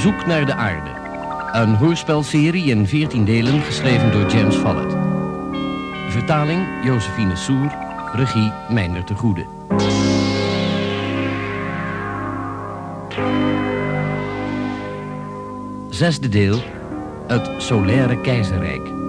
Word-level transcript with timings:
zoek 0.00 0.26
naar 0.26 0.46
de 0.46 0.54
aarde. 0.54 0.90
Een 1.58 1.74
hoorspelserie 1.74 2.64
in 2.64 2.86
14 2.86 3.24
delen 3.24 3.60
geschreven 3.60 4.12
door 4.12 4.30
James 4.30 4.56
Follett. 4.56 4.96
Vertaling 6.08 6.84
Josephine 6.84 7.36
Soer, 7.36 7.72
regie 8.12 8.52
Meijner 8.70 9.06
de 9.06 9.14
Goede. 9.14 9.46
Zesde 15.88 16.28
deel, 16.28 16.58
het 17.26 17.62
Solaire 17.62 18.20
Keizerrijk. 18.20 18.99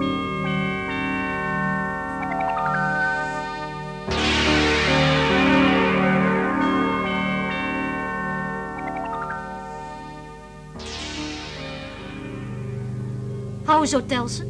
Hou 13.82 13.94
zo, 13.94 14.06
Telsen. 14.06 14.46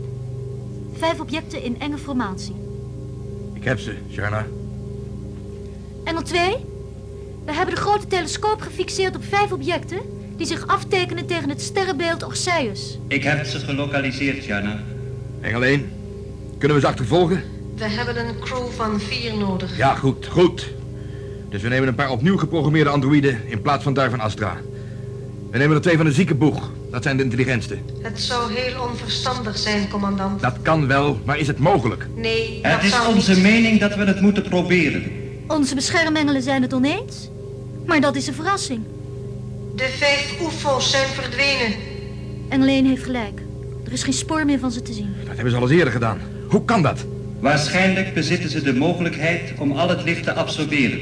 Vijf 0.99 1.21
objecten 1.21 1.63
in 1.63 1.81
enge 1.81 1.99
formatie. 1.99 2.55
Ik 3.53 3.65
heb 3.65 3.79
ze, 3.79 3.95
Sharna. 4.11 4.47
Engel 6.05 6.23
2, 6.23 6.57
we 7.45 7.53
hebben 7.53 7.75
de 7.75 7.81
grote 7.81 8.07
telescoop 8.07 8.61
gefixeerd 8.61 9.17
op 9.17 9.25
vijf 9.25 9.53
objecten... 9.53 9.99
die 10.37 10.47
zich 10.47 10.67
aftekenen 10.67 11.27
tegen 11.27 11.49
het 11.49 11.61
sterrenbeeld 11.61 12.25
Orseus. 12.25 12.99
Ik 13.09 13.23
heb 13.23 13.45
ze 13.45 13.59
gelokaliseerd, 13.59 14.45
Jana. 14.45 14.83
Engel 15.41 15.65
1. 15.65 15.91
Kunnen 16.59 16.77
we 16.77 16.83
ze 16.83 16.89
achtervolgen? 16.89 17.43
We 17.77 17.85
hebben 17.85 18.29
een 18.29 18.39
crew 18.41 18.69
van 18.69 19.01
vier 19.01 19.37
nodig. 19.37 19.77
Ja, 19.77 19.95
goed, 19.95 20.27
goed. 20.27 20.69
Dus 21.49 21.62
we 21.62 21.69
nemen 21.69 21.89
een 21.89 21.95
paar 21.95 22.11
opnieuw 22.11 22.37
geprogrammeerde 22.37 22.91
androïden 22.91 23.49
in 23.49 23.62
plaats 23.62 23.83
van 23.83 23.95
daar 23.95 24.11
van 24.11 24.21
Astra. 24.21 24.56
We 25.51 25.59
nemen 25.59 25.77
er 25.77 25.83
twee 25.83 25.97
van 25.97 26.06
de 26.06 26.12
ziekenboeg. 26.12 26.71
Dat 26.93 27.03
zijn 27.03 27.17
de 27.17 27.23
intelligentste. 27.23 27.79
Het 28.01 28.21
zou 28.21 28.53
heel 28.53 28.83
onverstandig 28.83 29.59
zijn, 29.59 29.89
commandant. 29.89 30.41
Dat 30.41 30.57
kan 30.62 30.87
wel, 30.87 31.21
maar 31.25 31.39
is 31.39 31.47
het 31.47 31.59
mogelijk? 31.59 32.07
Nee, 32.15 32.59
Het 32.62 32.73
dat 32.73 32.83
is 32.83 32.91
zou 32.91 33.15
onze 33.15 33.33
niet... 33.33 33.43
mening 33.43 33.81
dat 33.81 33.95
we 33.95 34.05
het 34.05 34.21
moeten 34.21 34.43
proberen. 34.43 35.03
Onze 35.49 35.75
beschermengelen 35.75 36.43
zijn 36.43 36.62
het 36.62 36.75
oneens. 36.75 37.31
Maar 37.87 38.01
dat 38.01 38.17
is 38.17 38.27
een 38.27 38.34
verrassing. 38.34 38.81
De 39.77 39.89
vijf 39.99 40.41
UFO's 40.41 40.91
zijn 40.91 41.09
verdwenen. 41.09 42.69
1 42.69 42.87
heeft 42.87 43.03
gelijk. 43.03 43.41
Er 43.87 43.93
is 43.93 44.03
geen 44.03 44.12
spoor 44.12 44.45
meer 44.45 44.59
van 44.59 44.73
ze 44.73 44.83
te 44.83 44.93
zien. 44.93 45.15
Dat 45.25 45.34
hebben 45.34 45.51
ze 45.51 45.56
al 45.56 45.62
eens 45.62 45.73
eerder 45.73 45.93
gedaan. 45.93 46.19
Hoe 46.49 46.65
kan 46.65 46.83
dat? 46.83 47.05
Waarschijnlijk 47.41 48.15
bezitten 48.15 48.51
ze 48.51 48.62
de 48.62 48.75
mogelijkheid 48.75 49.53
om 49.59 49.73
al 49.73 49.89
het 49.89 50.05
licht 50.05 50.23
te 50.23 50.33
absorberen. 50.33 51.01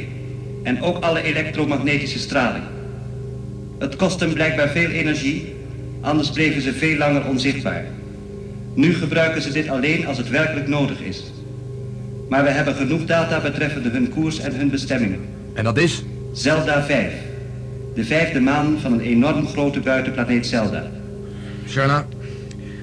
En 0.62 0.82
ook 0.82 1.02
alle 1.04 1.22
elektromagnetische 1.22 2.19
straling. 2.19 2.64
Het 3.78 3.97
kost 3.97 4.20
hem 4.20 4.32
blijkbaar 4.32 4.69
veel 4.69 4.88
energie, 4.88 5.54
anders 6.00 6.30
bleven 6.30 6.62
ze 6.62 6.72
veel 6.72 6.96
langer 6.96 7.26
onzichtbaar. 7.26 7.84
Nu 8.74 8.94
gebruiken 8.94 9.42
ze 9.42 9.52
dit 9.52 9.68
alleen 9.68 10.06
als 10.06 10.18
het 10.18 10.28
werkelijk 10.28 10.68
nodig 10.68 11.00
is. 11.00 11.22
Maar 12.28 12.42
we 12.42 12.50
hebben 12.50 12.74
genoeg 12.74 13.04
data 13.04 13.40
betreffende 13.40 13.88
hun 13.88 14.10
koers 14.10 14.38
en 14.38 14.54
hun 14.54 14.70
bestemming. 14.70 15.18
En 15.54 15.64
dat 15.64 15.78
is? 15.78 16.04
Zelda 16.32 16.82
5. 16.82 17.12
De 17.94 18.04
vijfde 18.04 18.40
maan 18.40 18.78
van 18.80 18.92
een 18.92 19.00
enorm 19.00 19.46
grote 19.46 19.80
buitenplaneet 19.80 20.46
Zelda. 20.46 20.90
Sharna, 21.68 22.06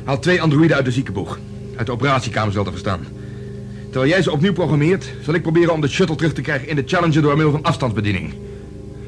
haal 0.04 0.20
twee 0.20 0.42
androïden 0.42 0.76
uit 0.76 0.86
de 0.86 0.92
ziekenboeg. 0.92 1.40
Uit 1.76 1.86
de 1.86 1.92
operatiekamer 1.92 2.54
zal 2.54 2.64
te 2.64 2.72
verstaan. 2.72 3.00
Terwijl 3.90 4.12
jij 4.12 4.22
ze 4.22 4.32
opnieuw 4.32 4.54
programmeert, 4.54 5.10
zal 5.22 5.34
ik 5.34 5.42
proberen 5.42 5.74
om 5.74 5.82
de 5.82 5.88
shuttle 5.88 6.16
terug 6.16 6.34
te 6.34 6.42
krijgen 6.42 6.68
in 6.68 6.76
de 6.76 6.84
Challenger 6.86 7.22
door 7.22 7.36
middel 7.36 7.52
van 7.52 7.64
afstandsbediening. 7.64 8.34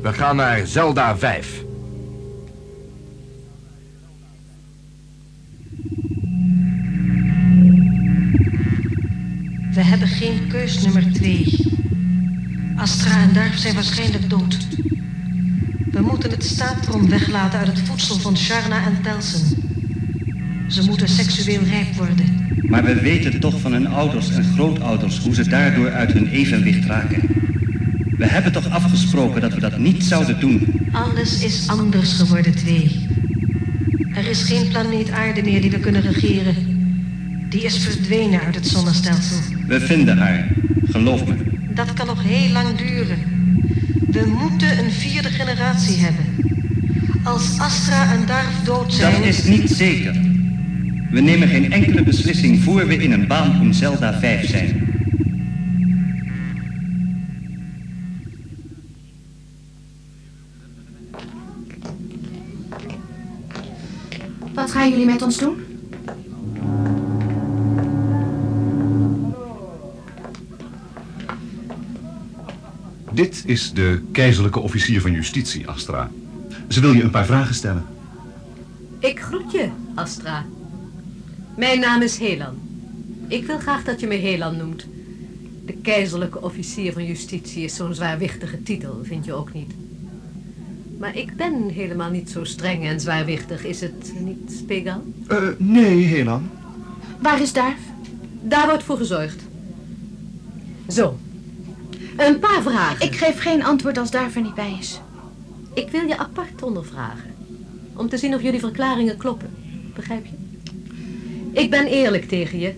We 0.01 0.13
gaan 0.13 0.35
naar 0.35 0.67
Zelda 0.67 1.17
5. 1.17 1.63
We 9.73 9.83
hebben 9.83 10.07
geen 10.07 10.47
keus 10.47 10.81
nummer 10.81 11.13
twee. 11.13 11.67
Astra 12.75 13.21
en 13.21 13.33
Darf 13.33 13.57
zijn 13.57 13.73
waarschijnlijk 13.73 14.29
dood. 14.29 14.57
We 15.91 16.01
moeten 16.01 16.31
het 16.31 16.43
staatrom 16.43 17.09
weglaten 17.09 17.59
uit 17.59 17.67
het 17.67 17.79
voedsel 17.79 18.19
van 18.19 18.37
Sharna 18.37 18.85
en 18.85 19.01
Telsen. 19.01 19.57
Ze 20.67 20.83
moeten 20.83 21.07
seksueel 21.07 21.63
rijp 21.63 21.95
worden. 21.95 22.25
Maar 22.63 22.83
we 22.83 23.01
weten 23.01 23.39
toch 23.39 23.59
van 23.59 23.71
hun 23.71 23.87
ouders 23.87 24.29
en 24.29 24.43
grootouders 24.43 25.19
hoe 25.19 25.33
ze 25.33 25.49
daardoor 25.49 25.91
uit 25.91 26.11
hun 26.11 26.27
evenwicht 26.27 26.85
raken. 26.85 27.21
We 28.17 28.25
hebben 28.27 28.51
toch 28.51 28.69
afgesproken 28.69 29.41
dat 29.41 29.53
we 29.53 29.59
dat 29.59 29.77
niet 29.77 30.03
zouden 30.03 30.39
doen. 30.39 30.89
Alles 30.91 31.43
is 31.43 31.67
anders 31.67 32.13
geworden, 32.13 32.55
twee. 32.55 33.07
Er 34.15 34.29
is 34.29 34.43
geen 34.43 34.67
planeet 34.67 35.11
aarde 35.11 35.43
meer 35.43 35.61
die 35.61 35.71
we 35.71 35.79
kunnen 35.79 36.01
regeren. 36.01 36.55
Die 37.49 37.61
is 37.61 37.77
verdwenen 37.77 38.41
uit 38.41 38.55
het 38.55 38.67
zonnestelsel. 38.67 39.48
We 39.69 39.79
vinden 39.79 40.17
haar, 40.17 40.47
geloof 40.83 41.25
me. 41.25 41.33
Dat 41.73 41.93
kan 41.93 42.05
nog 42.05 42.23
heel 42.23 42.51
lang 42.51 42.77
duren. 42.77 43.17
We 44.11 44.25
moeten 44.39 44.79
een 44.79 44.91
vierde 44.91 45.29
generatie 45.29 45.97
hebben. 45.97 46.25
Als 47.23 47.59
Astra 47.59 48.11
en 48.11 48.25
Darf 48.25 48.63
dood 48.63 48.93
zijn... 48.93 49.13
Dat 49.13 49.25
is 49.25 49.43
niet 49.43 49.69
zeker. 49.69 50.13
We 51.11 51.21
nemen 51.21 51.47
geen 51.47 51.71
enkele 51.71 52.03
beslissing 52.03 52.59
voor 52.59 52.87
we 52.87 52.95
in 52.95 53.11
een 53.11 53.27
baan 53.27 53.61
om 53.61 53.73
Zelda 53.73 54.19
5 54.19 54.49
zijn. 54.49 54.87
Wat 64.53 64.71
gaan 64.71 64.89
jullie 64.89 65.05
met 65.05 65.21
ons 65.21 65.37
doen? 65.37 65.68
Dit 73.19 73.43
is 73.45 73.73
de 73.73 74.01
keizerlijke 74.11 74.59
officier 74.59 75.01
van 75.01 75.11
justitie, 75.11 75.67
Astra. 75.67 76.11
Ze 76.67 76.79
wil 76.79 76.93
je 76.93 77.03
een 77.03 77.09
paar 77.09 77.25
vragen 77.25 77.55
stellen. 77.55 77.85
Ik 78.99 79.19
groet 79.19 79.51
je, 79.51 79.69
Astra. 79.95 80.45
Mijn 81.57 81.79
naam 81.79 82.01
is 82.01 82.17
Helan. 82.17 82.57
Ik 83.27 83.45
wil 83.45 83.57
graag 83.57 83.83
dat 83.83 83.99
je 83.99 84.07
me 84.07 84.15
Helan 84.15 84.57
noemt. 84.57 84.87
De 85.65 85.73
keizerlijke 85.73 86.41
officier 86.41 86.93
van 86.93 87.05
justitie 87.05 87.63
is 87.63 87.75
zo'n 87.75 87.93
zwaarwichtige 87.93 88.63
titel, 88.63 88.99
vind 89.03 89.25
je 89.25 89.33
ook 89.33 89.53
niet? 89.53 89.73
Maar 90.97 91.15
ik 91.17 91.35
ben 91.35 91.69
helemaal 91.69 92.09
niet 92.09 92.29
zo 92.29 92.43
streng 92.43 92.85
en 92.85 92.99
zwaarwichtig, 92.99 93.65
is 93.65 93.81
het 93.81 94.13
niet, 94.19 94.61
Spegal? 94.63 95.03
Eh, 95.27 95.37
nee, 95.57 96.05
Helan. 96.05 96.49
Waar 97.21 97.41
is 97.41 97.53
Darf? 97.53 97.79
Daar 98.41 98.65
wordt 98.67 98.83
voor 98.83 98.97
gezorgd. 98.97 99.41
Zo. 100.87 101.17
Een 102.19 102.39
paar 102.39 102.61
vragen. 102.61 103.05
Ik 103.05 103.15
geef 103.15 103.39
geen 103.41 103.63
antwoord 103.63 103.97
als 103.97 104.11
Darf 104.11 104.35
er 104.35 104.41
niet 104.41 104.55
bij 104.55 104.75
is. 104.79 104.99
Ik 105.73 105.89
wil 105.89 106.07
je 106.07 106.17
apart 106.17 106.63
ondervragen. 106.63 107.35
Om 107.95 108.09
te 108.09 108.17
zien 108.17 108.33
of 108.33 108.41
jullie 108.41 108.59
verklaringen 108.59 109.17
kloppen. 109.17 109.49
Begrijp 109.95 110.25
je? 110.25 110.31
Ik 111.51 111.69
ben 111.69 111.85
eerlijk 111.85 112.27
tegen 112.27 112.59
je. 112.59 112.75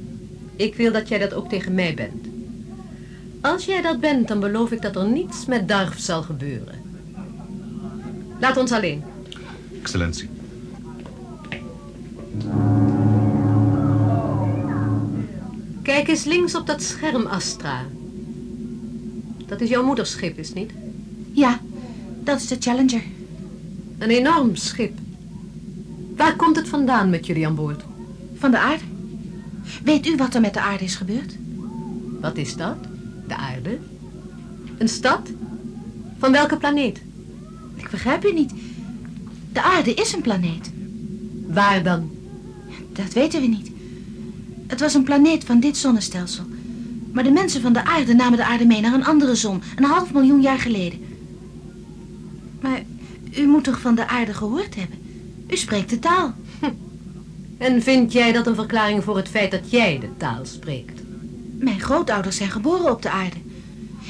Ik 0.55 0.75
wil 0.75 0.91
dat 0.91 1.07
jij 1.07 1.19
dat 1.19 1.33
ook 1.33 1.49
tegen 1.49 1.73
mij 1.73 1.93
bent. 1.93 2.27
Als 3.41 3.65
jij 3.65 3.81
dat 3.81 3.99
bent, 3.99 4.27
dan 4.27 4.39
beloof 4.39 4.71
ik 4.71 4.81
dat 4.81 4.95
er 4.95 5.07
niets 5.07 5.45
met 5.45 5.67
Darf 5.67 5.99
zal 5.99 6.21
gebeuren. 6.21 6.81
Laat 8.39 8.57
ons 8.57 8.71
alleen. 8.71 9.03
Excellentie. 9.81 10.29
Kijk 15.81 16.07
eens 16.07 16.23
links 16.23 16.55
op 16.55 16.67
dat 16.67 16.81
scherm, 16.81 17.25
Astra. 17.25 17.85
Dat 19.51 19.61
is 19.61 19.69
jouw 19.69 19.83
moederschip, 19.83 20.37
is 20.37 20.47
het 20.47 20.57
niet? 20.57 20.71
Ja, 21.31 21.59
dat 22.23 22.39
is 22.39 22.47
de 22.47 22.55
Challenger. 22.59 23.01
Een 23.97 24.09
enorm 24.09 24.55
schip. 24.55 24.97
Waar 26.15 26.35
komt 26.35 26.55
het 26.55 26.67
vandaan 26.67 27.09
met 27.09 27.25
jullie 27.25 27.47
aan 27.47 27.55
boord? 27.55 27.83
Van 28.35 28.51
de 28.51 28.57
aarde. 28.57 28.83
Weet 29.83 30.07
u 30.07 30.15
wat 30.15 30.33
er 30.35 30.41
met 30.41 30.53
de 30.53 30.61
aarde 30.61 30.83
is 30.83 30.95
gebeurd? 30.95 31.35
Wat 32.21 32.37
is 32.37 32.55
dat? 32.55 32.75
De 33.27 33.35
aarde? 33.35 33.77
Een 34.77 34.89
stad? 34.89 35.29
Van 36.17 36.31
welke 36.31 36.57
planeet? 36.57 37.01
Ik 37.75 37.89
begrijp 37.89 38.25
u 38.25 38.33
niet. 38.33 38.53
De 39.53 39.61
aarde 39.61 39.93
is 39.93 40.13
een 40.13 40.21
planeet. 40.21 40.71
Waar 41.47 41.83
dan? 41.83 42.11
Dat 42.93 43.13
weten 43.13 43.41
we 43.41 43.47
niet. 43.47 43.71
Het 44.67 44.79
was 44.79 44.93
een 44.93 45.03
planeet 45.03 45.43
van 45.43 45.59
dit 45.59 45.77
zonnestelsel. 45.77 46.45
Maar 47.11 47.23
de 47.23 47.31
mensen 47.31 47.61
van 47.61 47.73
de 47.73 47.85
aarde 47.85 48.13
namen 48.13 48.37
de 48.37 48.45
aarde 48.45 48.65
mee 48.65 48.81
naar 48.81 48.93
een 48.93 49.05
andere 49.05 49.35
zon, 49.35 49.61
een 49.75 49.83
half 49.83 50.13
miljoen 50.13 50.41
jaar 50.41 50.59
geleden. 50.59 50.99
Maar 52.61 52.81
u 53.37 53.47
moet 53.47 53.63
toch 53.63 53.79
van 53.79 53.95
de 53.95 54.07
aarde 54.07 54.33
gehoord 54.33 54.75
hebben? 54.75 54.97
U 55.47 55.57
spreekt 55.57 55.89
de 55.89 55.99
taal. 55.99 56.33
En 57.57 57.81
vind 57.81 58.11
jij 58.11 58.31
dat 58.31 58.47
een 58.47 58.55
verklaring 58.55 59.03
voor 59.03 59.17
het 59.17 59.29
feit 59.29 59.51
dat 59.51 59.71
jij 59.71 59.99
de 59.99 60.17
taal 60.17 60.45
spreekt? 60.45 61.01
Mijn 61.59 61.79
grootouders 61.79 62.35
zijn 62.35 62.51
geboren 62.51 62.91
op 62.91 63.01
de 63.01 63.09
aarde. 63.09 63.35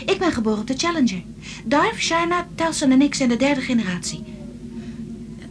Ik 0.06 0.20
ben 0.20 0.32
geboren 0.32 0.60
op 0.60 0.68
de 0.68 0.78
Challenger. 0.78 1.22
Darf, 1.66 2.02
Sharna, 2.02 2.48
Telson 2.56 2.92
en 2.92 3.02
ik 3.02 3.16
zijn 3.16 3.30
de 3.30 3.38
derde 3.38 3.62
generatie. 3.62 4.24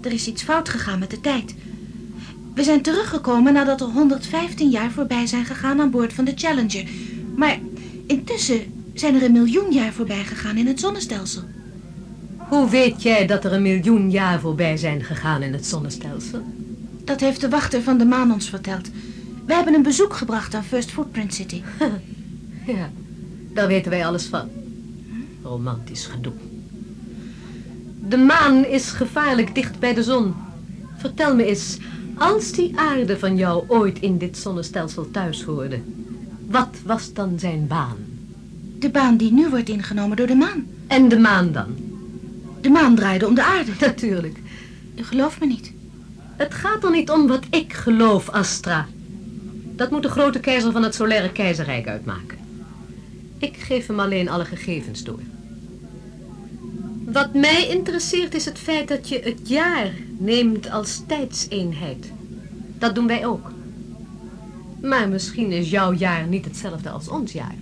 Er 0.00 0.12
is 0.12 0.26
iets 0.26 0.42
fout 0.42 0.68
gegaan 0.68 0.98
met 0.98 1.10
de 1.10 1.20
tijd. 1.20 1.54
We 2.54 2.62
zijn 2.62 2.82
teruggekomen 2.82 3.52
nadat 3.52 3.80
er 3.80 3.86
115 3.86 4.70
jaar 4.70 4.90
voorbij 4.90 5.26
zijn 5.26 5.44
gegaan 5.44 5.80
aan 5.80 5.90
boord 5.90 6.12
van 6.12 6.24
de 6.24 6.32
Challenger. 6.34 6.88
Maar 7.36 7.58
intussen 8.06 8.60
zijn 8.94 9.14
er 9.14 9.22
een 9.22 9.32
miljoen 9.32 9.72
jaar 9.72 9.92
voorbij 9.92 10.24
gegaan 10.24 10.56
in 10.56 10.66
het 10.66 10.80
zonnestelsel. 10.80 11.42
Hoe 12.36 12.70
weet 12.70 13.02
jij 13.02 13.26
dat 13.26 13.44
er 13.44 13.52
een 13.52 13.62
miljoen 13.62 14.10
jaar 14.10 14.40
voorbij 14.40 14.76
zijn 14.76 15.02
gegaan 15.02 15.42
in 15.42 15.52
het 15.52 15.66
zonnestelsel? 15.66 16.42
Dat 17.04 17.20
heeft 17.20 17.40
de 17.40 17.48
wachter 17.48 17.82
van 17.82 17.98
de 17.98 18.04
maan 18.04 18.32
ons 18.32 18.48
verteld. 18.48 18.90
We 19.46 19.54
hebben 19.54 19.74
een 19.74 19.82
bezoek 19.82 20.14
gebracht 20.14 20.54
aan 20.54 20.64
First 20.64 20.90
Footprint 20.90 21.34
City. 21.34 21.62
Ja, 22.66 22.90
daar 23.52 23.66
weten 23.66 23.90
wij 23.90 24.06
alles 24.06 24.26
van. 24.26 24.48
Romantisch 25.42 26.06
gedoe. 26.06 26.32
De 28.08 28.16
maan 28.16 28.64
is 28.64 28.90
gevaarlijk 28.90 29.54
dicht 29.54 29.78
bij 29.78 29.94
de 29.94 30.02
zon. 30.02 30.34
Vertel 30.96 31.36
me 31.36 31.44
eens, 31.44 31.78
als 32.18 32.52
die 32.52 32.78
aarde 32.78 33.18
van 33.18 33.36
jou 33.36 33.64
ooit 33.68 34.00
in 34.00 34.18
dit 34.18 34.38
zonnestelsel 34.38 35.10
thuis 35.10 35.42
hoorde, 35.42 35.80
wat 36.50 36.76
was 36.84 37.12
dan 37.12 37.38
zijn 37.38 37.66
baan? 37.66 37.96
De 38.78 38.90
baan 38.90 39.16
die 39.16 39.32
nu 39.32 39.48
wordt 39.48 39.68
ingenomen 39.68 40.16
door 40.16 40.26
de 40.26 40.34
maan. 40.34 40.66
En 40.86 41.08
de 41.08 41.18
maan 41.18 41.52
dan? 41.52 41.76
De 42.60 42.70
maan 42.70 42.94
draaide 42.94 43.26
om 43.26 43.34
de 43.34 43.42
aarde. 43.42 43.70
Natuurlijk. 43.86 44.38
U 44.96 45.04
gelooft 45.04 45.40
me 45.40 45.46
niet. 45.46 45.72
Het 46.36 46.54
gaat 46.54 46.84
er 46.84 46.90
niet 46.90 47.10
om 47.10 47.26
wat 47.26 47.44
ik 47.50 47.72
geloof, 47.72 48.28
Astra. 48.28 48.86
Dat 49.76 49.90
moet 49.90 50.02
de 50.02 50.08
grote 50.08 50.40
keizer 50.40 50.72
van 50.72 50.82
het 50.82 50.94
solaire 50.94 51.32
keizerrijk 51.32 51.86
uitmaken. 51.86 52.38
Ik 53.38 53.56
geef 53.56 53.86
hem 53.86 54.00
alleen 54.00 54.28
alle 54.28 54.44
gegevens 54.44 55.04
door. 55.04 55.20
Wat 57.04 57.34
mij 57.34 57.68
interesseert 57.68 58.34
is 58.34 58.44
het 58.44 58.58
feit 58.58 58.88
dat 58.88 59.08
je 59.08 59.20
het 59.24 59.48
jaar 59.48 59.90
neemt 60.18 60.70
als 60.70 61.02
tijdseenheid. 61.06 62.12
Dat 62.78 62.94
doen 62.94 63.06
wij 63.06 63.26
ook. 63.26 63.50
Maar 64.82 65.08
misschien 65.08 65.52
is 65.52 65.70
jouw 65.70 65.92
jaar 65.92 66.26
niet 66.26 66.44
hetzelfde 66.44 66.90
als 66.90 67.08
ons 67.08 67.32
jaar. 67.32 67.54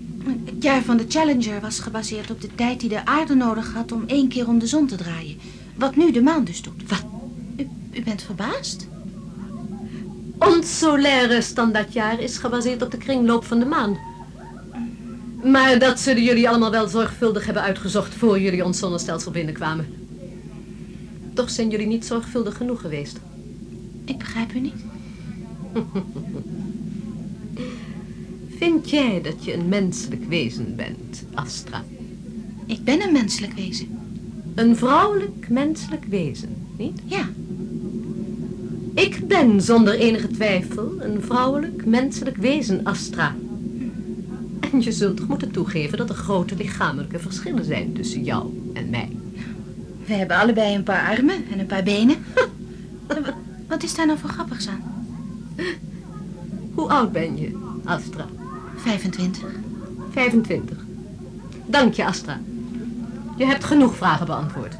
Het 0.44 0.62
jaar 0.62 0.82
van 0.82 0.96
de 0.96 1.04
Challenger 1.08 1.60
was 1.60 1.80
gebaseerd 1.80 2.30
op 2.30 2.40
de 2.40 2.54
tijd 2.54 2.80
die 2.80 2.88
de 2.88 3.04
aarde 3.06 3.34
nodig 3.34 3.72
had 3.72 3.92
om 3.92 4.04
één 4.06 4.28
keer 4.28 4.48
om 4.48 4.58
de 4.58 4.66
zon 4.66 4.86
te 4.86 4.96
draaien. 4.96 5.38
Wat 5.76 5.96
nu 5.96 6.12
de 6.12 6.22
maan 6.22 6.44
dus 6.44 6.62
doet. 6.62 6.88
Wat? 6.88 7.04
U, 7.56 7.68
u 7.92 8.02
bent 8.02 8.22
verbaasd? 8.22 8.88
Ons 10.38 10.78
solaire 10.78 11.42
standaardjaar 11.42 12.20
is 12.20 12.38
gebaseerd 12.38 12.82
op 12.82 12.90
de 12.90 12.96
kringloop 12.96 13.44
van 13.44 13.58
de 13.58 13.64
maan. 13.64 13.98
Maar 15.44 15.78
dat 15.78 16.00
zullen 16.00 16.22
jullie 16.22 16.48
allemaal 16.48 16.70
wel 16.70 16.88
zorgvuldig 16.88 17.44
hebben 17.44 17.62
uitgezocht 17.62 18.14
voor 18.14 18.40
jullie 18.40 18.64
ons 18.64 18.78
zonnestelsel 18.78 19.30
binnenkwamen. 19.30 19.86
Toch 21.34 21.50
zijn 21.50 21.70
jullie 21.70 21.86
niet 21.86 22.06
zorgvuldig 22.06 22.56
genoeg 22.56 22.80
geweest. 22.80 23.18
Ik 24.04 24.18
begrijp 24.18 24.54
u 24.54 24.60
niet. 24.60 24.84
Vind 28.58 28.90
jij 28.90 29.20
dat 29.22 29.44
je 29.44 29.54
een 29.54 29.68
menselijk 29.68 30.28
wezen 30.28 30.76
bent, 30.76 31.24
Astra? 31.34 31.84
Ik 32.66 32.84
ben 32.84 33.02
een 33.02 33.12
menselijk 33.12 33.52
wezen. 33.52 33.88
Een 34.54 34.76
vrouwelijk 34.76 35.48
menselijk 35.48 36.04
wezen, 36.04 36.48
niet? 36.76 37.00
Ja, 37.04 37.28
Ik 38.94 39.28
ben 39.28 39.62
zonder 39.62 39.94
enige 39.98 40.28
twijfel 40.28 40.92
een 41.00 41.22
vrouwelijk 41.22 41.84
menselijk 41.86 42.36
wezen, 42.36 42.84
Astra. 42.84 43.34
En 44.72 44.80
je 44.82 44.92
zult 44.92 45.16
toch 45.16 45.28
moeten 45.28 45.50
toegeven 45.50 45.98
dat 45.98 46.08
er 46.08 46.14
grote 46.14 46.56
lichamelijke 46.56 47.18
verschillen 47.18 47.64
zijn 47.64 47.92
tussen 47.92 48.24
jou 48.24 48.70
en 48.74 48.90
mij. 48.90 49.08
we 50.06 50.12
hebben 50.14 50.36
allebei 50.36 50.74
een 50.74 50.82
paar 50.82 51.16
armen 51.16 51.44
en 51.50 51.58
een 51.58 51.66
paar 51.66 51.82
benen. 51.82 52.16
Wat- 53.06 53.18
Wat 53.68 53.82
is 53.82 53.94
daar 53.94 54.06
nou 54.06 54.18
voor 54.18 54.30
grappigs 54.30 54.68
aan? 54.68 54.82
Hoe 56.74 56.88
oud 56.88 57.12
ben 57.12 57.36
je, 57.40 57.58
Astra? 57.84 58.26
25. 58.88 59.50
25. 60.12 60.76
Dank 61.66 61.94
je, 61.94 62.04
Astra. 62.04 62.40
Je 63.36 63.46
hebt 63.46 63.64
genoeg 63.64 63.96
vragen 63.96 64.26
beantwoord. 64.26 64.74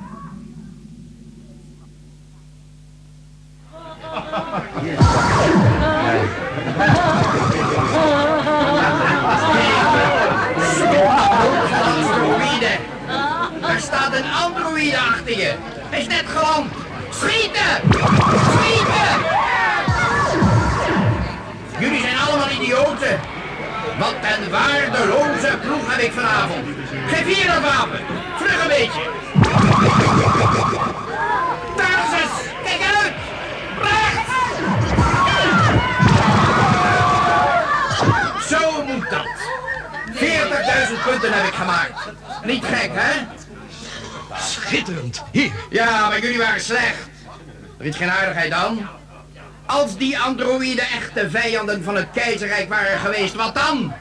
Androïde. 11.85 12.79
Er 13.63 13.81
staat 13.81 14.15
een 14.15 14.31
androïde 14.45 14.99
achter 14.99 15.39
je. 15.39 15.55
Hij 15.91 16.01
is 16.01 16.07
net 16.07 16.25
geland. 16.27 16.71
Schieten! 17.11 17.81
Schieten! 17.91 18.38
Wat 23.99 24.15
een 24.15 24.51
waardeloze 24.51 25.59
ploeg 25.63 25.95
heb 25.95 26.01
ik 26.01 26.13
vanavond. 26.13 26.67
Geef 27.07 27.37
hier 27.37 27.47
dat 27.47 27.63
wapen. 27.63 28.01
Vlug 28.37 28.63
een 28.63 28.69
beetje. 28.69 29.11
Tarsus, 31.77 32.31
kijk 32.65 32.81
uit! 32.97 33.13
Rechts! 33.83 34.33
Zo 38.49 38.85
moet 38.85 39.11
dat. 39.11 39.27
40.000 40.15 41.03
punten 41.05 41.33
heb 41.33 41.47
ik 41.47 41.55
gemaakt. 41.55 42.13
Niet 42.45 42.65
gek, 42.65 42.91
hè? 42.93 43.27
Schitterend. 44.37 45.23
Hier. 45.33 45.53
Ja, 45.71 46.09
maar 46.09 46.21
jullie 46.21 46.39
waren 46.39 46.61
slecht. 46.61 47.09
Je 47.81 47.93
geen 47.93 48.11
aardigheid 48.11 48.51
dan? 48.51 48.98
Als 49.69 49.97
die 49.97 50.19
androïden 50.19 50.85
echte 50.85 51.31
vijanden 51.31 51.83
van 51.85 51.97
het 51.97 52.07
keizerrijk 52.13 52.69
waren 52.69 52.99
geweest, 52.99 53.35
wat 53.35 53.55
dan? 53.55 53.93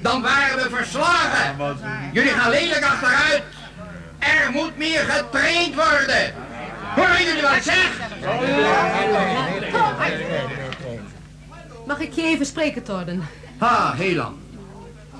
Dan 0.00 0.22
waren 0.22 0.62
we 0.62 0.76
verslagen. 0.76 1.56
Jullie 2.12 2.30
gaan 2.30 2.50
lelijk 2.50 2.84
achteruit. 2.84 3.42
Er 4.18 4.50
moet 4.52 4.76
meer 4.76 5.00
getraind 5.00 5.74
worden. 5.74 6.34
Horen 6.94 7.24
jullie 7.24 7.42
wat 7.42 7.56
ik 7.56 7.62
zeg? 7.62 7.90
Mag 11.86 12.00
ik 12.00 12.12
je 12.12 12.22
even 12.22 12.46
spreken, 12.46 12.82
Torden? 12.82 13.22
Ha, 13.58 13.94
Helan. 13.96 14.38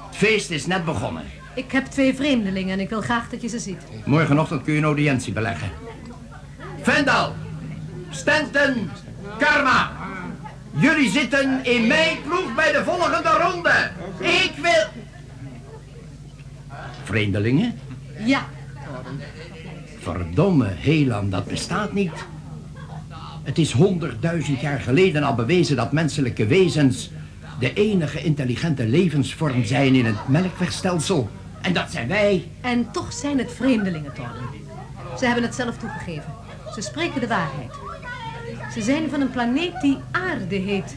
Het 0.06 0.16
feest 0.16 0.50
is 0.50 0.66
net 0.66 0.84
begonnen. 0.84 1.22
Ik 1.54 1.72
heb 1.72 1.86
twee 1.86 2.14
vreemdelingen 2.14 2.72
en 2.72 2.80
ik 2.80 2.88
wil 2.88 3.00
graag 3.00 3.28
dat 3.28 3.42
je 3.42 3.48
ze 3.48 3.58
ziet. 3.58 3.82
Morgenochtend 4.04 4.62
kun 4.62 4.72
je 4.72 4.78
een 4.78 4.84
audiëntie 4.84 5.32
beleggen. 5.32 5.70
Vendal, 6.82 7.34
Stanton, 8.10 8.90
Karma. 9.38 9.90
Jullie 10.70 11.10
zitten 11.10 11.64
in 11.64 11.86
mijn 11.86 12.16
ploeg 12.26 12.54
bij 12.54 12.72
de 12.72 12.84
volgende 12.84 13.38
ronde. 13.42 13.90
Ik 14.18 14.52
wil... 14.62 15.04
Vreemdelingen? 17.04 17.78
Ja, 18.24 18.46
Verdomme, 20.12 20.66
Helan, 20.68 21.30
dat 21.30 21.46
bestaat 21.46 21.92
niet. 21.92 22.12
Het 23.42 23.58
is 23.58 23.72
honderdduizend 23.72 24.60
jaar 24.60 24.80
geleden 24.80 25.22
al 25.22 25.34
bewezen 25.34 25.76
dat 25.76 25.92
menselijke 25.92 26.46
wezens... 26.46 27.10
de 27.58 27.72
enige 27.72 28.22
intelligente 28.22 28.86
levensvorm 28.86 29.64
zijn 29.64 29.94
in 29.94 30.04
het 30.04 30.28
melkwegstelsel. 30.28 31.30
En 31.62 31.72
dat 31.72 31.90
zijn 31.90 32.08
wij. 32.08 32.48
en 32.60 32.90
toch 32.90 33.12
zijn 33.12 33.38
het 33.38 33.52
vreemdelingen, 33.52 34.12
Torden. 34.14 34.42
Ze 35.18 35.24
hebben 35.26 35.44
het 35.44 35.54
zelf 35.54 35.76
toegegeven. 35.76 36.34
Ze 36.74 36.80
spreken 36.80 37.20
de 37.20 37.26
waarheid. 37.26 37.72
Ze 38.72 38.82
zijn 38.82 39.10
van 39.10 39.20
een 39.20 39.30
planeet 39.30 39.80
die 39.80 39.98
aarde 40.10 40.54
heet. 40.56 40.96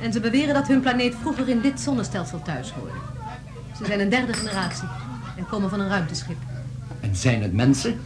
En 0.00 0.12
ze 0.12 0.20
beweren 0.20 0.54
dat 0.54 0.68
hun 0.68 0.80
planeet 0.80 1.14
vroeger 1.14 1.48
in 1.48 1.60
dit 1.60 1.80
zonnestelsel 1.80 2.42
thuis 2.42 2.70
hoorde. 2.70 2.98
Ze 3.76 3.84
zijn 3.84 4.00
een 4.00 4.08
derde 4.08 4.32
generatie 4.32 4.88
en 5.36 5.46
komen 5.46 5.70
van 5.70 5.80
een 5.80 5.88
ruimteschip. 5.88 6.36
En 7.00 7.16
zijn 7.16 7.42
het 7.42 7.52
mensen? 7.52 8.00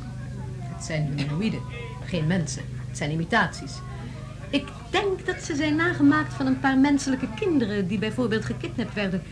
Het 0.63 0.85
zijn 0.85 1.13
humanoïden, 1.17 1.61
geen 2.05 2.27
mensen. 2.27 2.63
Het 2.89 2.97
zijn 2.99 3.11
imitaties. 3.11 3.73
Ik 4.51 4.69
denk 4.91 5.27
dat 5.27 5.43
ze 5.43 5.57
zijn 5.57 5.77
nagemaakt 5.77 6.35
van 6.35 6.47
een 6.47 6.61
paar 6.61 6.79
menselijke 6.79 7.29
kinderen 7.35 7.89
die 7.89 7.99
bijvoorbeeld 7.99 8.45
gekidnapt 8.45 8.95
werden. 8.95 9.23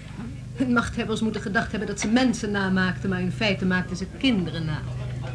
Hun 0.55 0.73
machthebbers 0.73 1.21
moeten 1.21 1.41
gedacht 1.41 1.71
hebben 1.71 1.88
dat 1.88 2.00
ze 2.00 2.09
mensen 2.09 2.50
namaakten, 2.50 3.09
maar 3.09 3.21
in 3.21 3.33
feite 3.33 3.67
maakten 3.67 3.97
ze 3.97 4.07
kinderen 4.19 4.65
na. 4.65 4.81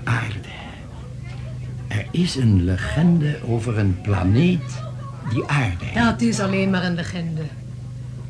Aarde. 0.04 0.50
Er 1.94 2.06
is 2.12 2.36
een 2.36 2.64
legende 2.64 3.38
over 3.48 3.78
een 3.78 4.02
planeet 4.02 4.82
die 5.30 5.46
aarde 5.48 5.86
heet. 5.86 5.96
Dat 6.04 6.22
is 6.22 6.40
alleen 6.40 6.70
maar 6.70 6.84
een 6.84 6.96
legende. 6.96 7.42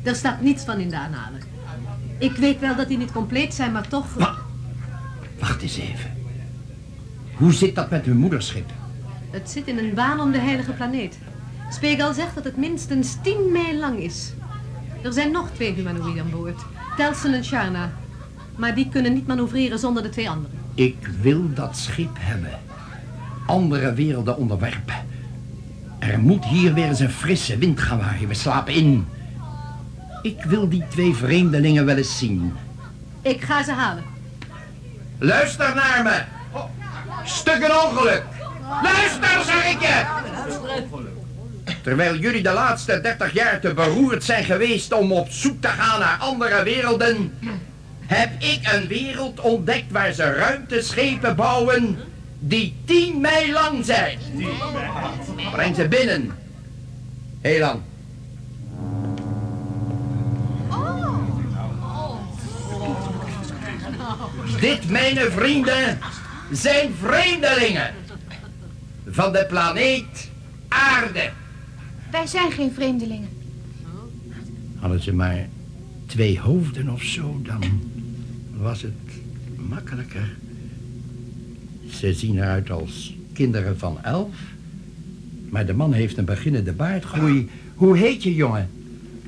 Er 0.02 0.14
staat 0.14 0.40
niets 0.40 0.64
van 0.64 0.78
in 0.78 0.88
de 0.88 0.98
annalen. 0.98 1.40
Ik 2.18 2.36
weet 2.36 2.60
wel 2.60 2.76
dat 2.76 2.88
die 2.88 2.98
niet 2.98 3.12
compleet 3.12 3.54
zijn, 3.54 3.72
maar 3.72 3.88
toch... 3.88 4.14
Wa- 4.14 4.34
Wacht 5.38 5.62
eens 5.62 5.76
even. 5.78 6.10
Hoe 7.34 7.52
zit 7.52 7.74
dat 7.74 7.90
met 7.90 8.04
hun 8.04 8.16
moederschip? 8.16 8.70
Het 9.30 9.50
zit 9.50 9.66
in 9.66 9.78
een 9.78 9.94
baan 9.94 10.20
om 10.20 10.30
de 10.32 10.38
heilige 10.38 10.72
planeet. 10.72 11.18
Spiegel 11.70 12.12
zegt 12.12 12.34
dat 12.34 12.44
het 12.44 12.56
minstens 12.56 13.16
10 13.22 13.52
mijl 13.52 13.78
lang 13.78 13.98
is. 13.98 14.32
Er 15.02 15.12
zijn 15.12 15.30
nog 15.32 15.50
twee 15.50 15.72
humanoïden 15.74 16.22
aan 16.24 16.30
boord. 16.30 16.62
Telsen 16.96 17.34
en 17.34 17.44
Sharna. 17.44 17.92
Maar 18.56 18.74
die 18.74 18.88
kunnen 18.88 19.12
niet 19.14 19.26
manoeuvreren 19.26 19.78
zonder 19.78 20.02
de 20.02 20.08
twee 20.08 20.30
anderen. 20.30 20.58
Ik 20.74 21.08
wil 21.20 21.54
dat 21.54 21.76
schip 21.76 22.16
hebben. 22.18 22.58
Andere 23.46 23.92
werelden 23.92 24.36
onderwerpen. 24.36 24.94
Er 25.98 26.18
moet 26.18 26.44
hier 26.44 26.74
weer 26.74 26.86
eens 26.86 27.00
een 27.00 27.10
frisse 27.10 27.58
wind 27.58 27.80
gaan 27.80 27.98
waaien. 27.98 28.28
We 28.28 28.34
slapen 28.34 28.74
in. 28.74 29.06
Ik 30.22 30.42
wil 30.44 30.68
die 30.68 30.84
twee 30.88 31.14
vreemdelingen 31.14 31.84
wel 31.84 31.96
eens 31.96 32.18
zien. 32.18 32.54
Ik 33.22 33.42
ga 33.42 33.62
ze 33.62 33.72
halen. 33.72 34.04
Luister 35.18 35.74
naar 35.74 36.02
me. 36.02 36.22
Stukken 37.24 37.84
ongeluk. 37.84 38.24
Luister, 38.82 39.44
zeg 39.44 39.72
ik 39.72 39.80
je. 39.80 40.04
Terwijl 41.82 42.16
jullie 42.16 42.42
de 42.42 42.52
laatste 42.52 43.00
30 43.00 43.32
jaar 43.32 43.60
te 43.60 43.74
beroerd 43.74 44.24
zijn 44.24 44.44
geweest 44.44 44.92
om 44.92 45.12
op 45.12 45.30
zoek 45.30 45.60
te 45.60 45.68
gaan 45.68 46.00
naar 46.00 46.16
andere 46.20 46.62
werelden, 46.62 47.32
heb 48.06 48.42
ik 48.42 48.60
een 48.72 48.86
wereld 48.86 49.40
ontdekt 49.40 49.90
waar 49.92 50.12
ze 50.12 50.22
ruimteschepen 50.22 51.36
bouwen 51.36 51.98
die 52.48 52.74
10 52.84 53.20
mijl 53.20 53.52
lang 53.52 53.84
zijn. 53.84 54.18
Breng 55.52 55.76
ze 55.76 55.88
binnen. 55.88 56.30
Heel 57.40 57.60
lang. 57.60 57.80
Dit, 64.60 64.90
mijn 64.90 65.16
vrienden, 65.16 65.98
zijn 66.52 66.94
vreemdelingen 67.00 67.94
van 69.06 69.32
de 69.32 69.46
planeet 69.48 70.30
Aarde. 70.68 71.30
Wij 72.10 72.26
zijn 72.26 72.52
geen 72.52 72.72
vreemdelingen. 72.72 73.28
Hadden 74.76 75.02
ze 75.02 75.12
maar 75.12 75.48
twee 76.06 76.40
hoofden 76.40 76.88
of 76.88 77.02
zo, 77.02 77.40
dan 77.42 77.62
was 78.56 78.82
het 78.82 78.92
makkelijker. 79.56 80.36
Ze 81.90 82.12
zien 82.12 82.38
eruit 82.38 82.70
als 82.70 83.14
kinderen 83.32 83.78
van 83.78 83.98
elf. 84.02 84.34
Maar 85.48 85.66
de 85.66 85.74
man 85.74 85.92
heeft 85.92 86.16
een 86.16 86.24
beginnende 86.24 86.72
baardgroei. 86.72 87.50
Hoe 87.74 87.96
heet 87.96 88.22
je, 88.22 88.34
jongen? 88.34 88.70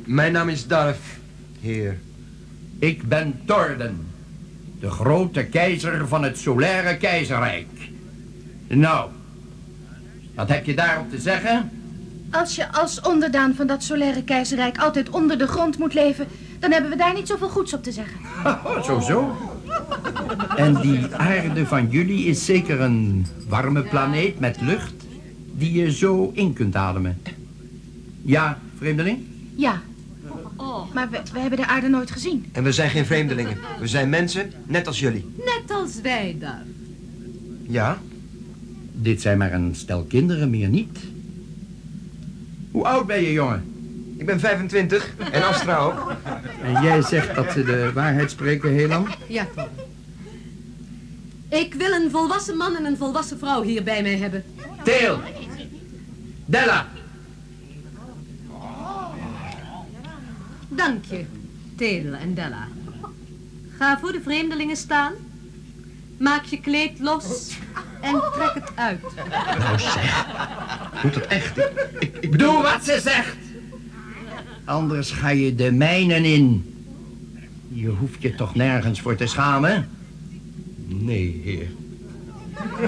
Mijn 0.04 0.32
naam 0.32 0.48
is 0.48 0.66
Darf, 0.66 1.18
heer. 1.60 1.98
Ik 2.78 3.08
ben 3.08 3.40
Torden, 3.44 4.06
de 4.80 4.90
grote 4.90 5.44
keizer 5.44 6.08
van 6.08 6.22
het 6.22 6.38
Solaire 6.38 6.96
Keizerrijk. 6.96 7.66
Nou, 8.68 9.10
wat 10.34 10.48
heb 10.48 10.64
je 10.64 10.75
daarop 10.75 11.10
te 11.10 11.20
zeggen? 11.20 11.70
Als 12.30 12.56
je 12.56 12.72
als 12.72 13.00
onderdaan 13.00 13.54
van 13.54 13.66
dat 13.66 13.82
solaire 13.82 14.25
keizerrijk 14.25 14.78
altijd 14.78 15.10
onder 15.10 15.38
de 15.38 15.46
grond 15.46 15.78
moet 15.78 15.94
leven... 15.94 16.26
dan 16.58 16.72
hebben 16.72 16.90
we 16.90 16.96
daar 16.96 17.14
niet 17.14 17.28
zoveel 17.28 17.48
goeds 17.48 17.72
op 17.72 17.82
te 17.82 17.92
zeggen. 17.92 18.16
Oh, 18.44 18.82
zo, 18.82 19.00
zo. 19.00 19.36
En 20.56 20.80
die 20.80 21.14
aarde 21.14 21.66
van 21.66 21.88
jullie 21.90 22.24
is 22.24 22.44
zeker 22.44 22.80
een 22.80 23.26
warme 23.48 23.82
planeet 23.82 24.40
met 24.40 24.60
lucht... 24.60 24.94
die 25.54 25.72
je 25.72 25.92
zo 25.92 26.30
in 26.34 26.52
kunt 26.52 26.76
ademen. 26.76 27.18
Ja, 28.22 28.58
vreemdeling? 28.78 29.18
Ja. 29.54 29.82
Maar 30.92 31.10
we, 31.10 31.20
we 31.32 31.38
hebben 31.38 31.58
de 31.58 31.66
aarde 31.66 31.88
nooit 31.88 32.10
gezien. 32.10 32.46
En 32.52 32.62
we 32.62 32.72
zijn 32.72 32.90
geen 32.90 33.06
vreemdelingen. 33.06 33.56
We 33.80 33.86
zijn 33.86 34.08
mensen, 34.08 34.52
net 34.66 34.86
als 34.86 35.00
jullie. 35.00 35.24
Net 35.36 35.76
als 35.76 36.00
wij 36.00 36.36
daar. 36.40 36.64
Ja? 37.68 37.98
Dit 38.92 39.20
zijn 39.20 39.38
maar 39.38 39.52
een 39.52 39.74
stel 39.74 40.04
kinderen, 40.04 40.50
meer 40.50 40.68
niet. 40.68 40.98
Hoe 42.70 42.84
oud 42.84 43.06
ben 43.06 43.22
je, 43.22 43.32
jongen? 43.32 43.75
Ik 44.16 44.26
ben 44.26 44.40
25 44.40 45.14
en 45.30 45.42
Astra 45.42 45.76
ook. 45.76 46.12
En 46.62 46.82
jij 46.82 47.02
zegt 47.02 47.35
dat 47.35 47.52
ze 47.52 47.64
de 47.64 47.92
waarheid 47.92 48.30
spreken, 48.30 48.76
Helan? 48.76 49.08
Ja, 49.26 49.46
toch. 49.54 49.68
Ik 51.49 51.75
wil 51.75 51.92
een 51.92 52.11
volwassen 52.11 52.56
man 52.56 52.76
en 52.76 52.85
een 52.85 52.96
volwassen 52.96 53.38
vrouw 53.38 53.62
hier 53.62 53.82
bij 53.82 54.02
mij 54.02 54.16
hebben. 54.16 54.44
Teel. 54.82 55.20
Della. 56.44 56.87
Dank 60.68 61.04
je, 61.04 61.25
Teel 61.76 62.12
en 62.12 62.35
Della. 62.35 62.68
Ga 63.78 63.99
voor 63.99 64.12
de 64.12 64.20
vreemdelingen 64.20 64.76
staan. 64.76 65.12
Maak 66.18 66.44
je 66.44 66.61
kleed 66.61 66.99
los 66.99 67.56
en 68.00 68.23
trek 68.32 68.54
het 68.54 68.70
uit. 68.75 69.00
Nou 69.58 69.78
zeg, 69.78 70.26
doet 71.02 71.14
het 71.14 71.26
echt. 71.26 71.58
Ik, 71.99 72.16
ik 72.20 72.38
Doe 72.38 72.62
wat 72.62 72.85
ze 72.85 73.00
zegt. 73.00 73.45
Anders 74.66 75.11
ga 75.11 75.28
je 75.28 75.54
de 75.54 75.73
mijnen 75.73 76.25
in. 76.25 76.75
Je 77.68 77.88
hoeft 77.88 78.23
je 78.23 78.35
toch 78.35 78.54
nergens 78.54 79.00
voor 79.00 79.16
te 79.16 79.26
schamen? 79.26 79.88
Nee, 80.87 81.40
heer. 81.44 81.68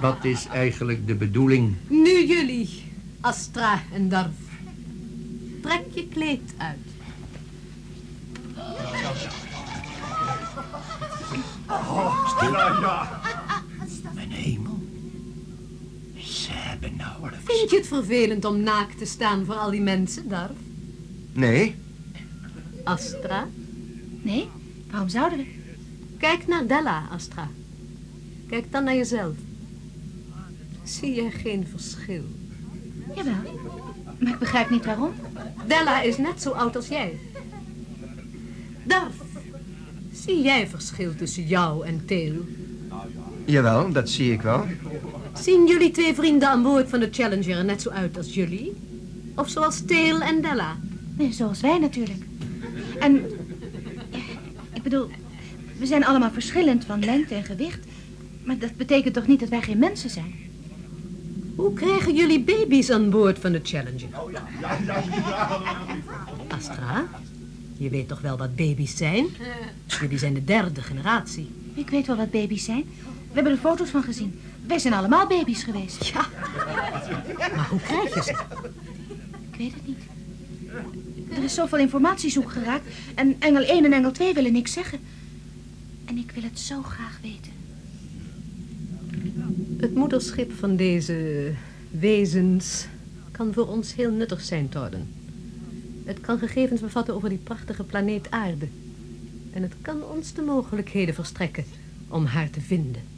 Wat 0.00 0.24
is 0.24 0.46
eigenlijk 0.46 1.06
de 1.06 1.14
bedoeling? 1.14 1.74
Nu 1.88 2.26
jullie, 2.26 2.82
Astra 3.20 3.82
en 3.92 4.08
Darf. 4.08 4.34
Trek 5.62 5.84
je 5.94 6.08
kleed 6.08 6.54
uit. 6.56 6.78
Mijn 14.14 14.30
hemel. 14.30 14.78
Ze 16.16 16.50
hebben 16.52 16.96
nauwelijks... 16.96 17.15
Vind 17.46 17.70
je 17.70 17.76
het 17.76 17.86
vervelend 17.86 18.44
om 18.44 18.60
naakt 18.60 18.98
te 18.98 19.04
staan 19.04 19.44
voor 19.44 19.54
al 19.54 19.70
die 19.70 19.80
mensen, 19.80 20.28
Darf? 20.28 20.56
Nee? 21.32 21.74
Astra? 22.84 23.48
Nee, 24.22 24.48
waarom 24.90 25.08
zouden 25.08 25.38
we? 25.38 25.44
Kijk 26.18 26.46
naar 26.46 26.66
Della, 26.66 27.08
Astra. 27.10 27.48
Kijk 28.48 28.72
dan 28.72 28.84
naar 28.84 28.94
jezelf. 28.94 29.34
Zie 30.84 31.14
je 31.14 31.30
geen 31.30 31.66
verschil? 31.66 32.24
Jawel, 33.14 33.60
maar 34.20 34.32
ik 34.32 34.38
begrijp 34.38 34.70
niet 34.70 34.84
waarom. 34.84 35.12
Della 35.66 36.02
is 36.02 36.16
net 36.16 36.42
zo 36.42 36.50
oud 36.50 36.76
als 36.76 36.88
jij. 36.88 37.18
Darf, 38.84 39.14
zie 40.12 40.42
jij 40.42 40.68
verschil 40.68 41.14
tussen 41.14 41.46
jou 41.46 41.86
en 41.86 42.04
Teel? 42.06 42.44
Jawel, 43.44 43.92
dat 43.92 44.08
zie 44.08 44.32
ik 44.32 44.42
wel. 44.42 44.66
Zien 45.40 45.66
jullie 45.66 45.90
twee 45.90 46.14
vrienden 46.14 46.48
aan 46.48 46.62
boord 46.62 46.88
van 46.88 47.00
de 47.00 47.08
Challenger 47.10 47.58
er 47.58 47.64
net 47.64 47.82
zo 47.82 47.90
uit 47.90 48.16
als 48.16 48.34
jullie? 48.34 48.72
Of 49.34 49.48
zoals 49.48 49.82
Teel 49.86 50.20
en 50.20 50.42
Della? 50.42 50.76
Nee, 51.16 51.32
zoals 51.32 51.60
wij 51.60 51.78
natuurlijk. 51.78 52.22
En, 52.98 53.24
ik 54.72 54.82
bedoel, 54.82 55.10
we 55.78 55.86
zijn 55.86 56.04
allemaal 56.04 56.30
verschillend 56.30 56.84
van 56.84 57.04
lengte 57.04 57.34
en 57.34 57.44
gewicht. 57.44 57.78
Maar 58.44 58.58
dat 58.58 58.76
betekent 58.76 59.14
toch 59.14 59.26
niet 59.26 59.40
dat 59.40 59.48
wij 59.48 59.62
geen 59.62 59.78
mensen 59.78 60.10
zijn? 60.10 60.34
Hoe 61.56 61.72
krijgen 61.72 62.14
jullie 62.14 62.40
baby's 62.40 62.90
aan 62.90 63.10
boord 63.10 63.38
van 63.38 63.52
de 63.52 63.60
Challenger? 63.62 64.08
Astra, 66.48 67.06
je 67.76 67.90
weet 67.90 68.08
toch 68.08 68.20
wel 68.20 68.36
wat 68.36 68.56
baby's 68.56 68.96
zijn? 68.96 69.26
Jullie 70.00 70.18
zijn 70.18 70.34
de 70.34 70.44
derde 70.44 70.82
generatie. 70.82 71.48
Ik 71.74 71.90
weet 71.90 72.06
wel 72.06 72.16
wat 72.16 72.30
baby's 72.30 72.64
zijn. 72.64 72.84
We 73.02 73.32
hebben 73.32 73.52
er 73.52 73.58
foto's 73.58 73.90
van 73.90 74.02
gezien. 74.02 74.40
Wij 74.66 74.78
zijn 74.78 74.94
allemaal 74.94 75.26
baby's 75.26 75.62
geweest. 75.62 76.04
Ja, 76.04 76.26
maar 77.56 77.68
hoe 77.70 77.80
krijg 77.80 78.14
je 78.14 78.22
ze? 78.22 78.30
Ik 79.50 79.58
weet 79.58 79.72
het 79.74 79.86
niet. 79.86 79.98
Er 81.36 81.44
is 81.44 81.54
zoveel 81.54 81.78
informatiezoek 81.78 82.50
geraakt. 82.50 82.84
En 83.14 83.36
engel 83.38 83.62
1 83.62 83.84
en 83.84 83.92
engel 83.92 84.12
2 84.12 84.34
willen 84.34 84.52
niks 84.52 84.72
zeggen. 84.72 84.98
En 86.04 86.18
ik 86.18 86.30
wil 86.30 86.42
het 86.42 86.58
zo 86.58 86.82
graag 86.82 87.18
weten. 87.22 87.52
Het 89.80 89.94
moederschip 89.94 90.52
van 90.52 90.76
deze 90.76 91.52
wezens 91.90 92.86
kan 93.30 93.52
voor 93.52 93.66
ons 93.66 93.94
heel 93.94 94.10
nuttig 94.10 94.40
zijn, 94.40 94.68
Torden. 94.68 95.08
Het 96.04 96.20
kan 96.20 96.38
gegevens 96.38 96.80
bevatten 96.80 97.14
over 97.14 97.28
die 97.28 97.38
prachtige 97.38 97.84
planeet 97.84 98.30
Aarde. 98.30 98.68
En 99.52 99.62
het 99.62 99.74
kan 99.82 100.04
ons 100.04 100.32
de 100.32 100.42
mogelijkheden 100.42 101.14
verstrekken 101.14 101.64
om 102.08 102.24
haar 102.24 102.50
te 102.50 102.60
vinden. 102.60 103.15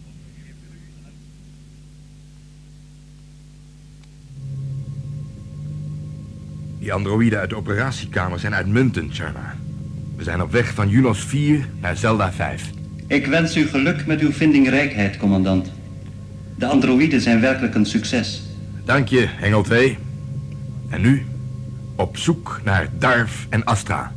Die 6.78 6.92
androïden 6.92 7.38
uit 7.38 7.50
de 7.50 7.56
operatiekamer 7.56 8.38
zijn 8.38 8.54
uitmuntend, 8.54 9.14
Sharma. 9.14 9.56
We 10.16 10.22
zijn 10.22 10.42
op 10.42 10.52
weg 10.52 10.74
van 10.74 10.88
Junos 10.88 11.24
4 11.24 11.68
naar 11.80 11.96
Zelda 11.96 12.32
5. 12.32 12.70
Ik 13.06 13.26
wens 13.26 13.56
u 13.56 13.66
geluk 13.66 14.06
met 14.06 14.20
uw 14.20 14.32
vindingrijkheid, 14.32 15.16
commandant. 15.16 15.72
De 16.56 16.66
androïden 16.66 17.20
zijn 17.20 17.40
werkelijk 17.40 17.74
een 17.74 17.86
succes. 17.86 18.42
Dank 18.84 19.08
je, 19.08 19.28
Engel 19.40 19.62
2. 19.62 19.98
En 20.88 21.00
nu 21.00 21.26
op 21.96 22.16
zoek 22.16 22.60
naar 22.64 22.88
Darf 22.98 23.46
en 23.50 23.64
Astra. 23.64 24.12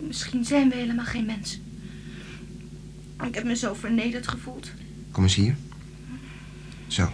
Misschien 0.00 0.44
zijn 0.44 0.68
we 0.68 0.74
helemaal 0.74 1.04
geen 1.04 1.26
mensen. 1.26 1.60
Ik 3.26 3.34
heb 3.34 3.44
me 3.44 3.56
zo 3.56 3.74
vernederd 3.74 4.28
gevoeld. 4.28 4.70
Kom 5.10 5.22
eens 5.22 5.34
hier. 5.34 5.56
Zo. 6.86 7.08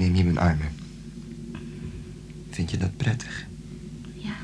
Ik 0.00 0.06
neem 0.06 0.14
je 0.14 0.22
in 0.22 0.32
mijn 0.32 0.46
armen. 0.48 0.68
Vind 2.50 2.70
je 2.70 2.76
dat 2.76 2.96
prettig? 2.96 3.46
Ja. 4.14 4.36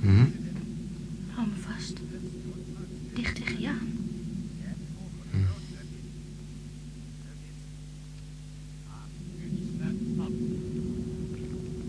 Hm? 0.00 0.24
Hou 1.30 1.46
me 1.46 1.54
vast. 1.68 1.92
Dicht 3.14 3.34
tegen 3.34 3.60
je 3.60 3.68
aan. 3.68 3.88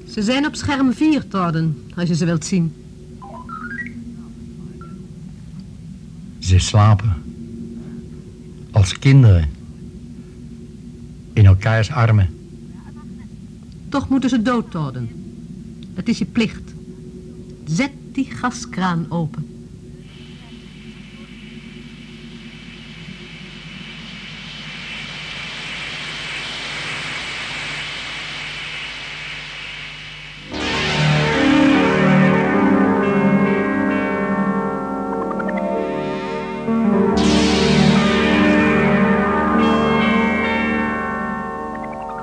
Ze 0.10 0.22
zijn 0.22 0.46
op 0.46 0.56
scherm 0.56 0.94
4, 0.94 1.28
Torden, 1.28 1.84
als 1.96 2.08
je 2.08 2.16
ze 2.16 2.26
wilt 2.26 2.46
zien. 2.46 2.74
Ze 6.40 6.60
slapen. 6.60 7.33
Als 8.84 9.00
kinderen. 9.00 9.50
In 11.34 11.46
elkaars 11.46 11.92
armen. 11.92 12.30
Toch 13.90 14.10
moeten 14.10 14.30
ze 14.30 14.42
dood, 14.42 14.72
Torden. 14.72 15.10
Het 15.94 16.10
is 16.10 16.18
je 16.18 16.26
plicht. 16.26 16.74
Zet 17.66 17.92
die 18.12 18.26
gaskraan 18.26 19.06
open. 19.10 19.53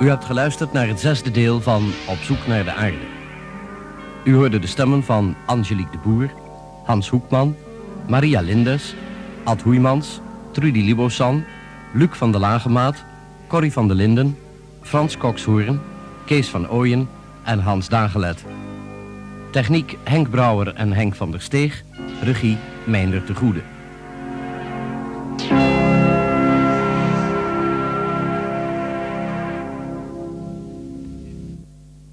U 0.00 0.09
hebt 0.09 0.25
geluisterd 0.25 0.73
naar 0.73 0.88
het 0.88 1.00
zesde 1.00 1.30
deel 1.30 1.61
van 1.61 1.92
Op 2.09 2.16
zoek 2.16 2.47
naar 2.47 2.64
de 2.64 2.73
aarde. 2.73 3.07
U 4.25 4.35
hoorde 4.35 4.59
de 4.59 4.66
stemmen 4.66 5.04
van 5.04 5.37
Angelique 5.47 5.90
de 5.90 5.99
Boer, 5.99 6.30
Hans 6.85 7.09
Hoekman, 7.09 7.57
Maria 8.09 8.40
Lindes, 8.40 8.95
Ad 9.45 9.61
Hoeimans, 9.62 10.21
Trudy 10.50 10.80
Libosan, 10.80 11.45
Luc 11.92 12.09
van 12.12 12.33
der 12.33 12.40
Lagemaat, 12.40 13.04
Corrie 13.47 13.73
van 13.73 13.88
der 13.88 13.97
Linden, 13.97 14.37
Frans 14.83 15.16
Kokshoorn, 15.16 15.80
Kees 16.25 16.49
van 16.49 16.69
Ooyen 16.69 17.09
en 17.42 17.59
Hans 17.59 17.88
Dagelet. 17.88 18.45
Techniek 19.50 19.97
Henk 20.02 20.30
Brouwer 20.30 20.75
en 20.75 20.92
Henk 20.92 21.14
van 21.14 21.30
der 21.30 21.40
Steeg, 21.40 21.85
regie 22.23 22.59
Meindert 22.85 23.26
de 23.26 23.35
Goede. 23.35 23.61